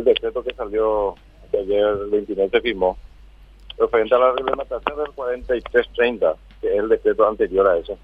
[0.00, 1.14] el decreto que salió
[1.50, 2.96] que ayer el 29 se firmó,
[3.78, 7.98] referente a la reglamentación del 4330, que es el decreto anterior a eso.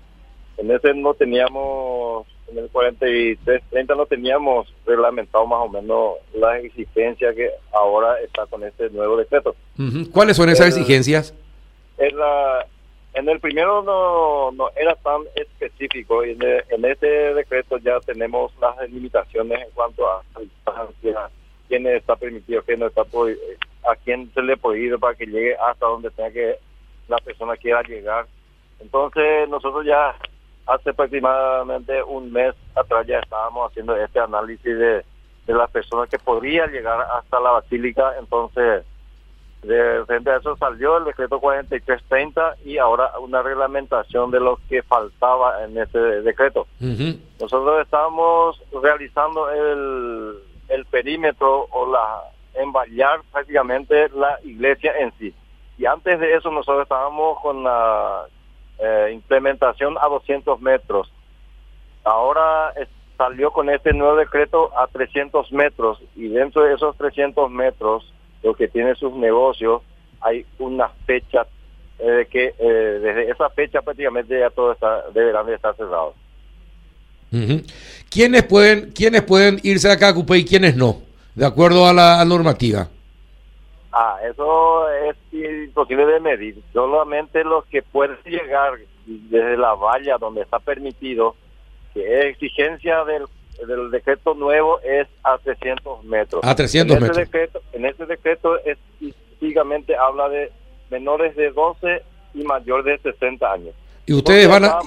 [0.56, 7.34] En ese no teníamos, en el 4330 no teníamos reglamentado más o menos las exigencias
[7.34, 9.54] que ahora está con este nuevo decreto.
[10.12, 11.34] ¿Cuáles son esas exigencias?
[11.98, 12.66] En, la,
[13.12, 18.52] en el primero no, no era tan específico y en, en este decreto ya tenemos
[18.60, 21.30] las limitaciones en cuanto a distancia,
[21.68, 25.86] quién está permitido, quién no está a quién se le ir para que llegue hasta
[25.86, 26.56] donde tenga que
[27.08, 28.26] la persona quiera llegar.
[28.80, 30.14] Entonces nosotros ya
[30.66, 35.04] hace aproximadamente un mes atrás ya estábamos haciendo este análisis de,
[35.46, 38.84] de las personas que podrían llegar hasta la basílica, entonces
[39.62, 44.82] de frente a eso salió el decreto 4330 y ahora una reglamentación de lo que
[44.82, 46.66] faltaba en ese decreto.
[47.40, 50.36] Nosotros estábamos realizando el,
[50.68, 52.22] el perímetro o la
[52.54, 55.34] envallar prácticamente la iglesia en sí.
[55.78, 58.26] Y antes de eso nosotros estábamos con la
[58.78, 61.12] eh, implementación a 200 metros.
[62.04, 62.72] Ahora
[63.16, 68.12] salió con este nuevo decreto a 300 metros y dentro de esos 300 metros,
[68.42, 69.82] lo que tiene sus negocios,
[70.20, 71.46] hay una fecha
[71.98, 76.14] eh, que eh, desde esa fecha prácticamente ya todo está, deberán de estar cerrados.
[78.10, 81.02] ¿Quiénes pueden, quiénes pueden irse a Cacupé y quiénes no,
[81.34, 82.88] de acuerdo a la normativa?
[83.92, 86.62] Ah, eso es imposible de medir.
[86.72, 88.74] Solamente los que pueden llegar
[89.06, 91.34] desde la valla donde está permitido,
[91.94, 93.24] que es exigencia del,
[93.66, 96.44] del decreto nuevo, es a 300 metros.
[96.44, 97.18] A 300 en metros.
[97.18, 100.52] Este decreto, en este decreto específicamente habla de
[100.90, 102.02] menores de 12
[102.34, 103.74] y mayores de 60 años.
[104.04, 104.78] Y ustedes van a...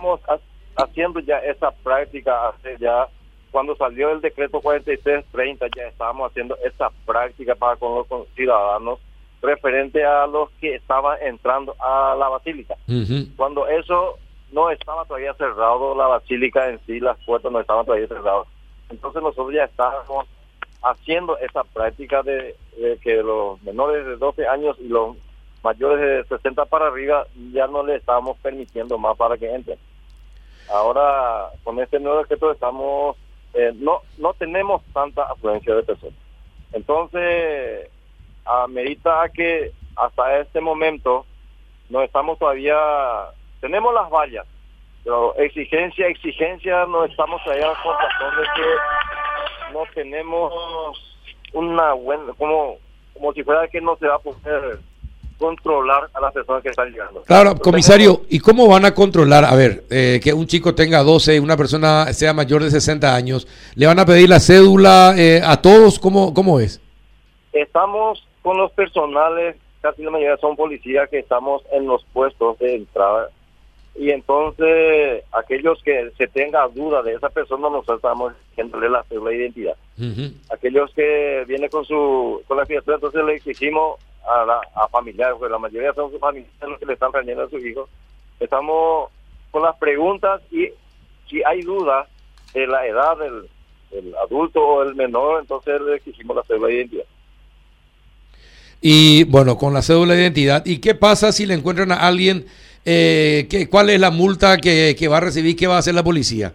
[0.75, 3.07] Haciendo ya esa práctica hace ya
[3.51, 8.99] cuando salió el decreto 4330 ya estábamos haciendo esa práctica para con los ciudadanos
[9.41, 12.75] referente a los que estaban entrando a la basílica.
[13.35, 14.17] Cuando eso
[14.51, 18.47] no estaba todavía cerrado, la basílica en sí, las puertas no estaban todavía cerradas.
[18.89, 20.27] Entonces nosotros ya estábamos
[20.81, 22.55] haciendo esa práctica de,
[23.01, 25.15] que los menores de 12 años y los
[25.63, 25.99] mayores
[26.29, 29.77] de 60 para arriba ya no le estábamos permitiendo más para que entren.
[30.71, 33.17] Ahora, con este nuevo decreto estamos
[33.53, 36.17] eh, no no tenemos tanta afluencia de personas.
[36.73, 37.89] Entonces,
[38.45, 41.25] amerita que hasta este momento
[41.89, 42.77] no estamos todavía,
[43.59, 44.45] tenemos las vallas,
[45.03, 50.53] pero exigencia, exigencia, no estamos todavía con razón de que no tenemos
[51.53, 52.77] una buena, como,
[53.13, 54.79] como si fuera que no se va a poder
[55.39, 57.23] controlar a las personas que están llegando.
[57.23, 59.45] Claro, comisario, ¿y cómo van a controlar?
[59.45, 63.15] A ver, eh, que un chico tenga 12 y una persona sea mayor de 60
[63.15, 65.97] años, ¿le van a pedir la cédula eh, a todos?
[65.97, 66.81] ¿Cómo, ¿Cómo es?
[67.53, 72.75] Estamos con los personales, casi la mayoría son policías que estamos en los puestos de
[72.75, 73.29] entrada.
[73.95, 79.31] Y entonces, aquellos que se tenga duda de esa persona, nosotros estamos diciéndole la cédula
[79.31, 79.75] de identidad.
[80.49, 85.35] Aquellos que vienen con su con la criatura, entonces le exigimos a, la, a familiares,
[85.39, 87.89] porque la mayoría son sus familiares los que le están trayendo a sus hijos.
[88.39, 89.09] Estamos
[89.51, 90.69] con las preguntas y
[91.29, 92.07] si hay duda
[92.53, 93.49] de la edad del,
[93.91, 97.05] del adulto o el menor, entonces le exigimos la cédula de identidad.
[98.81, 100.65] Y bueno, con la cédula de identidad.
[100.65, 102.45] ¿Y qué pasa si le encuentran a alguien?
[102.85, 105.55] Eh, que, ¿Cuál es la multa que, que va a recibir?
[105.55, 106.53] ¿Qué va a hacer la policía?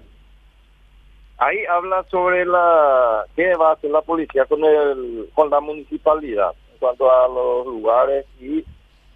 [1.36, 6.52] Ahí habla sobre la qué va a hacer la policía con el con la municipalidad
[6.84, 8.62] cuanto a los lugares y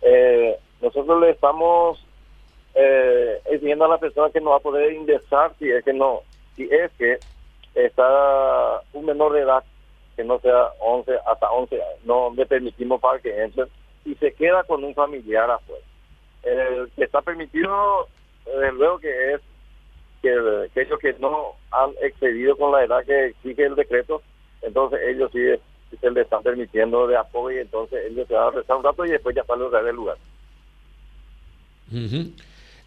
[0.00, 2.02] eh, nosotros le estamos
[2.74, 6.22] eh, exigiendo a la persona que no va a poder ingresar si es que no
[6.56, 7.18] si es que
[7.74, 9.62] está un menor de edad
[10.16, 13.66] que no sea 11 hasta 11 no le permitimos para que entre
[14.06, 15.84] y se queda con un familiar afuera.
[16.42, 18.08] El que está permitido,
[18.46, 19.42] desde luego que es
[20.22, 20.30] que
[20.70, 24.22] aquellos que no han excedido con la edad que exige el decreto,
[24.62, 25.40] entonces ellos sí
[25.96, 29.04] se les están permitiendo de apoyo y entonces ellos se van a restar un rato
[29.06, 30.16] y después ya salen del lugar.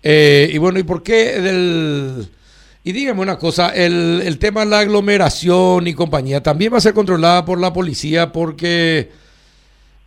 [0.04, 2.30] eh, y bueno, ¿y por qué del
[2.84, 6.82] y dígame una cosa, el, el tema de la aglomeración y compañía también va a
[6.82, 9.12] ser controlada por la policía porque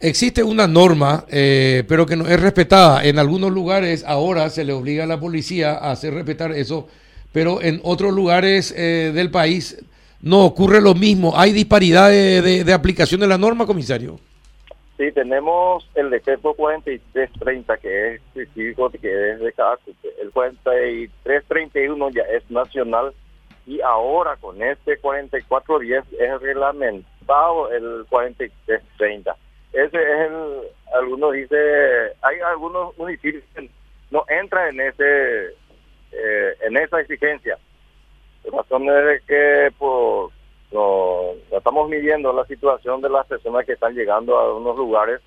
[0.00, 3.04] existe una norma, eh, pero que no es respetada.
[3.04, 6.88] En algunos lugares ahora se le obliga a la policía a hacer respetar eso,
[7.32, 9.78] pero en otros lugares eh, del país
[10.24, 11.34] no ocurre lo mismo.
[11.36, 14.18] ¿Hay disparidad de, aplicación de la norma, comisario?
[14.96, 19.78] Sí, tenemos el decreto 4330 que es específico, que es de cada
[20.22, 23.12] El 4331 ya es nacional
[23.66, 29.36] y ahora con este 4410 es reglamento, bajo el 4330.
[29.72, 30.60] Ese es el,
[30.94, 31.56] algunos dice,
[32.22, 33.68] hay algunos municipios que
[34.10, 35.46] no entran en ese,
[36.12, 37.58] eh, en esa exigencia.
[38.54, 40.32] La razón es que pues,
[40.72, 45.20] no, estamos midiendo la situación de las personas que están llegando a unos lugares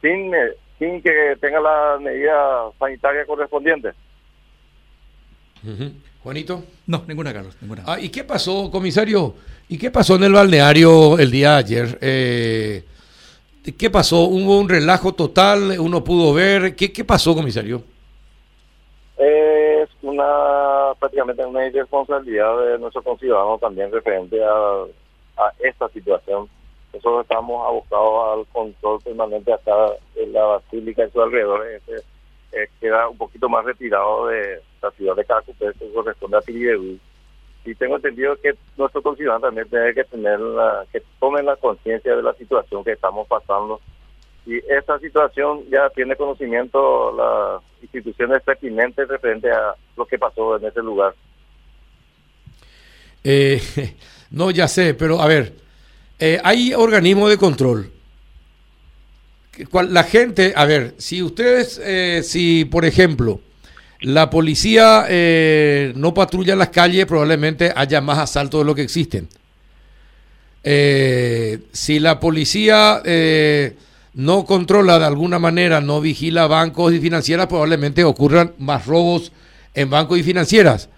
[0.00, 0.32] sin,
[0.78, 3.92] sin que tengan la medida sanitaria correspondiente.
[6.22, 6.64] Juanito.
[6.86, 7.56] No, ninguna, Carlos.
[7.60, 7.84] Ninguna.
[7.86, 9.34] Ah, ¿Y qué pasó, comisario?
[9.68, 11.98] ¿Y qué pasó en el balneario el día de ayer?
[12.00, 12.84] Eh,
[13.78, 14.24] ¿Qué pasó?
[14.24, 15.78] ¿Hubo un relajo total?
[15.78, 16.76] ¿Uno pudo ver?
[16.76, 17.82] ¿Qué, qué pasó, comisario?
[19.16, 24.84] Es una prácticamente una irresponsabilidad de nuestros conciudadanos también referente a,
[25.36, 26.48] a esta situación.
[26.92, 31.66] Nosotros estamos abocados al control permanente acá en la basílica y su alrededor.
[31.66, 31.96] Este,
[32.52, 36.98] eh, queda un poquito más retirado de la ciudad de Caracupé, que corresponde a Piribebú.
[37.64, 42.14] Y tengo entendido que nuestros conciudadanos también tienen que tener la, que tomen la conciencia
[42.14, 43.80] de la situación que estamos pasando.
[44.46, 50.66] Y esta situación ya tiene conocimiento las instituciones pertinentes referente a lo que pasó en
[50.66, 51.14] ese lugar.
[53.22, 53.60] Eh,
[54.30, 55.54] no, ya sé, pero a ver,
[56.18, 57.90] eh, hay organismos de control.
[59.72, 63.40] La gente, a ver, si ustedes, eh, si por ejemplo,
[64.00, 65.06] la policía
[65.94, 69.28] no patrulla las calles, probablemente haya más asaltos de lo que existen.
[70.64, 73.00] Si la policía
[74.14, 79.32] no controla de alguna manera, no vigila bancos y financieras, probablemente ocurran más robos
[79.74, 80.88] en bancos y financieras.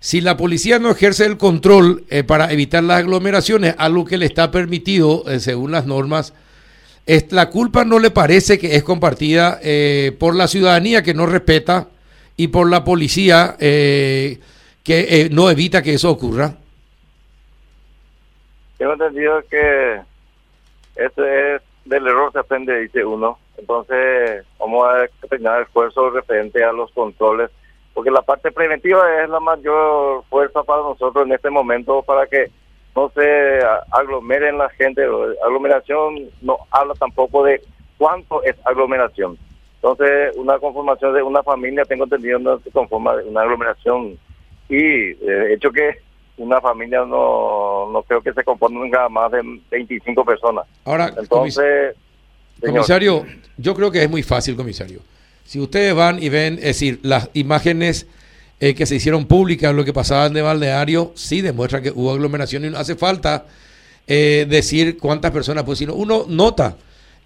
[0.00, 4.50] Si la policía no ejerce el control para evitar las aglomeraciones, algo que le está
[4.50, 6.34] permitido según las normas,
[7.30, 9.60] la culpa no le parece que es compartida
[10.18, 11.86] por la ciudadanía que no respeta
[12.36, 14.40] y por la policía eh,
[14.82, 16.56] que eh, no evita que eso ocurra?
[18.78, 20.00] Tengo entendido que
[20.96, 23.38] este es del error se aprende, dice uno.
[23.56, 27.50] Entonces, vamos a tener esfuerzo referente a los controles,
[27.94, 32.50] porque la parte preventiva es la mayor fuerza para nosotros en este momento para que
[32.94, 35.02] no se aglomeren la gente.
[35.44, 37.60] Aglomeración no habla tampoco de
[37.98, 39.38] cuánto es aglomeración.
[39.76, 44.18] Entonces, una conformación de una familia, tengo entendido, no se conforma de una aglomeración.
[44.68, 45.98] Y de hecho que
[46.36, 49.40] una familia no, no creo que se componga más de
[49.70, 50.66] 25 personas.
[50.84, 51.94] Ahora, entonces...
[52.60, 53.24] comisario,
[53.56, 55.00] yo creo que es muy fácil, comisario.
[55.44, 58.06] Si ustedes van y ven, es decir, las imágenes
[58.60, 62.12] eh, que se hicieron públicas, lo que pasaba en el balneario, sí demuestra que hubo
[62.12, 63.46] aglomeración y no hace falta
[64.06, 66.76] eh, decir cuántas personas, pues sino uno nota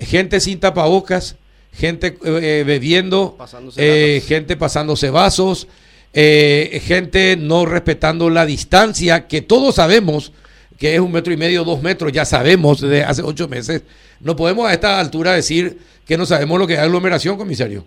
[0.01, 1.37] gente sin tapabocas,
[1.73, 3.37] gente eh, bebiendo,
[3.77, 5.69] eh, gente pasándose vasos,
[6.13, 10.33] eh, gente no respetando la distancia, que todos sabemos
[10.79, 13.85] que es un metro y medio, dos metros, ya sabemos desde hace ocho meses.
[14.21, 17.85] No podemos a esta altura decir que no sabemos lo que es aglomeración, comisario.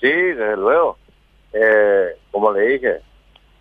[0.00, 0.96] Sí, desde luego.
[2.30, 2.96] como le dije,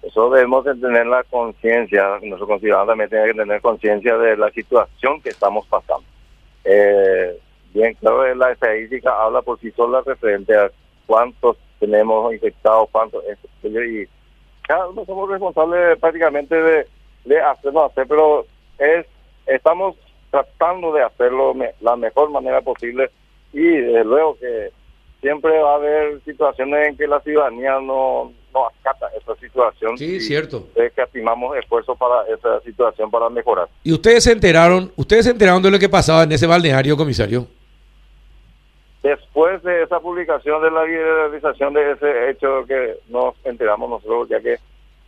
[0.03, 4.49] eso debemos de tener la conciencia, nuestros ciudadanos también tienen que tener conciencia de la
[4.51, 6.05] situación que estamos pasando.
[6.63, 7.37] Eh,
[7.73, 10.71] Bien, claro, la estadística habla por sí sola referente a
[11.05, 13.23] cuántos tenemos infectados, cuántos.
[13.63, 14.07] Y
[14.67, 16.87] cada uno somos responsables prácticamente de,
[17.25, 18.45] de hacerlo hacer, pero
[18.77, 19.05] es
[19.45, 19.95] estamos
[20.31, 23.09] tratando de hacerlo la mejor manera posible
[23.51, 24.71] y desde luego que
[25.21, 29.97] siempre va a haber situaciones en que la ciudadanía no, no acata esa situación.
[29.97, 30.67] Sí, cierto.
[30.75, 33.67] Es que estimamos esfuerzo para esa situación para mejorar.
[33.83, 37.47] ¿Y ustedes se enteraron, ustedes se enteraron de lo que pasaba en ese balneario, comisario?
[39.03, 44.39] Después de esa publicación de la realización de ese hecho que nos enteramos nosotros, ya
[44.41, 44.57] que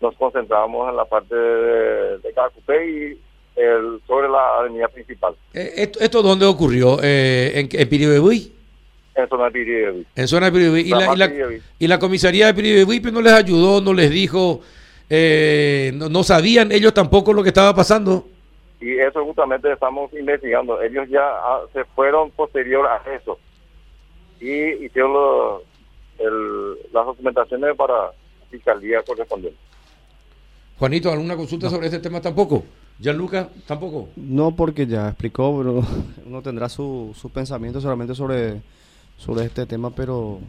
[0.01, 3.20] nos concentrábamos en la parte de, de Cacupé y
[3.55, 5.36] el, sobre la avenida principal.
[5.53, 7.00] Eh, ¿Esto, dónde ocurrió?
[7.01, 8.51] Eh, ¿En, en Piribebuy?
[9.13, 10.08] En zona de Piribebuy.
[10.15, 10.81] En zona de Piribebuy.
[10.81, 14.62] ¿Y la, y, la, comisaría de Piribebuy pues, no les ayudó, no les dijo,
[15.10, 18.25] eh, no, sabían ellos tampoco lo que estaba pasando?
[18.79, 20.81] Y eso justamente estamos investigando.
[20.81, 23.38] Ellos ya ah, se fueron posterior a eso
[24.39, 25.62] y hicieron
[26.91, 28.12] las documentaciones para
[28.50, 29.60] fiscalía correspondiente.
[30.82, 32.66] Juanito, ¿alguna consulta sobre este tema tampoco?
[33.00, 34.10] Gianluca, tampoco.
[34.16, 35.86] No, porque ya explicó, pero
[36.26, 38.64] uno tendrá su, su pensamiento solamente sobre,
[39.16, 40.40] sobre este tema, pero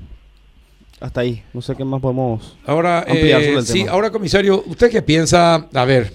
[1.01, 1.43] hasta ahí.
[1.53, 5.03] No sé qué más podemos ahora, ampliar sobre el eh, sí, ahora, comisario, ¿usted qué
[5.03, 5.69] piensa?
[5.75, 6.15] A ver,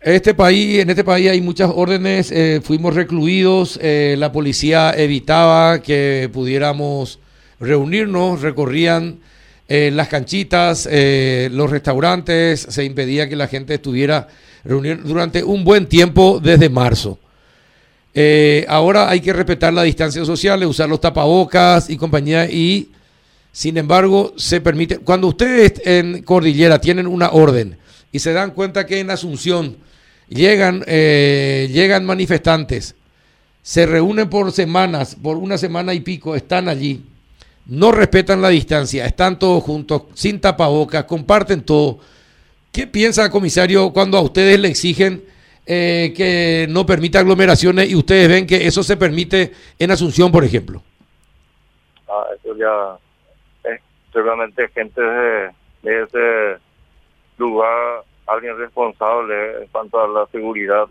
[0.00, 5.82] este país, en este país hay muchas órdenes, eh, fuimos recluidos, eh, la policía evitaba
[5.82, 7.20] que pudiéramos
[7.60, 9.20] reunirnos, recorrían
[9.68, 10.88] eh, las canchitas,
[11.50, 14.28] los restaurantes, se impedía que la gente estuviera
[14.64, 17.18] durante un buen tiempo desde marzo.
[18.18, 22.88] Eh, ahora hay que respetar la distancia social, usar los tapabocas y compañía y
[23.52, 27.76] sin embargo se permite, cuando ustedes en Cordillera tienen una orden
[28.10, 29.76] y se dan cuenta que en Asunción
[30.30, 32.94] llegan, eh, llegan manifestantes,
[33.60, 37.04] se reúnen por semanas, por una semana y pico, están allí,
[37.68, 41.98] no respetan la distancia, están todos juntos, sin tapabocas, comparten todo.
[42.72, 45.24] ¿Qué piensa, comisario, cuando a ustedes le exigen
[45.66, 50.44] eh, que no permita aglomeraciones y ustedes ven que eso se permite en Asunción, por
[50.44, 50.82] ejemplo?
[52.08, 52.98] Ah, eso ya
[53.72, 53.80] es
[54.12, 55.50] seguramente gente de,
[55.82, 56.60] ese
[57.38, 60.86] lugar, alguien responsable en cuanto a la seguridad.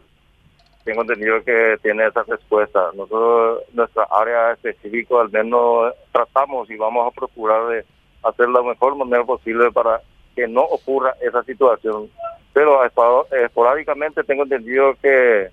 [0.86, 2.92] Tengo entendido que tiene esa respuesta.
[2.96, 7.86] Nosotros, nuestra área específica, al menos tratamos y vamos a procurar de
[8.24, 10.00] hacer la mejor manera posible para
[10.34, 12.10] que no ocurra esa situación
[12.56, 15.50] pero esporádicamente tengo entendido que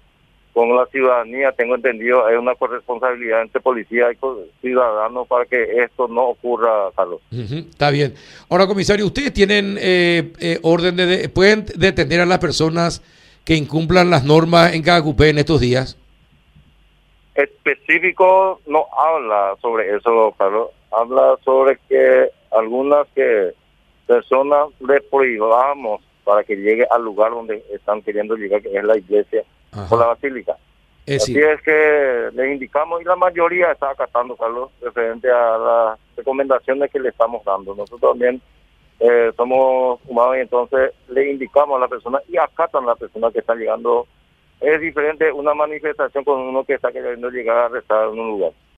[0.53, 4.17] con la ciudadanía, tengo entendido, hay una corresponsabilidad entre policía y
[4.61, 7.21] ciudadanos para que esto no ocurra, Carlos.
[7.33, 8.15] está bien.
[8.49, 13.03] Ahora, comisario, ¿ustedes tienen eh, eh, orden de, pueden detener a las personas
[13.45, 15.99] que incumplan las normas en cada cupé en estos días?
[17.35, 20.69] Específico no habla sobre eso, Carlos.
[20.91, 23.53] Habla sobre que algunas que
[24.07, 28.97] personas le prohibamos para que llegue al lugar donde están queriendo llegar, que es la
[28.97, 29.43] iglesia
[29.91, 30.57] o la basílica.
[31.07, 36.91] Así es que le indicamos y la mayoría está acatando, Carlos, referente a las recomendaciones
[36.93, 37.75] que le estamos dando.
[37.75, 38.41] Nosotros también
[39.05, 43.33] eh, somos humanos y entonces le indicamos a la persona y acatan a la persona
[43.33, 44.07] que está llegando.
[44.61, 48.53] Es diferente una manifestación con uno que está queriendo llegar a rezar en un lugar.